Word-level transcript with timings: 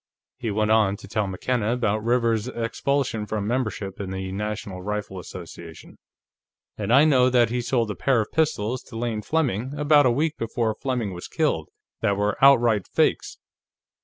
He 0.39 0.49
went 0.49 0.71
on 0.71 0.97
to 0.97 1.07
tell 1.07 1.27
McKenna 1.27 1.71
about 1.73 2.03
Rivers's 2.03 2.47
expulsion 2.55 3.27
from 3.27 3.45
membership 3.45 3.99
in 3.99 4.09
the 4.09 4.31
National 4.31 4.81
Rifle 4.81 5.19
Association. 5.19 5.99
"And 6.75 6.91
I 6.91 7.05
know 7.05 7.29
that 7.29 7.51
he 7.51 7.61
sold 7.61 7.91
a 7.91 7.95
pair 7.95 8.19
of 8.19 8.31
pistols 8.31 8.81
to 8.85 8.97
Lane 8.97 9.21
Fleming, 9.21 9.75
about 9.77 10.07
a 10.07 10.09
week 10.11 10.37
before 10.39 10.73
Fleming 10.73 11.13
was 11.13 11.27
killed, 11.27 11.69
that 12.01 12.17
were 12.17 12.35
outright 12.43 12.87
fakes. 12.87 13.37